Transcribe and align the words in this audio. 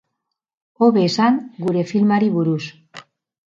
Hobe 0.85 1.03
esan, 1.09 1.37
gure 1.67 1.85
filmari 1.93 2.33
buruz! 2.41 2.61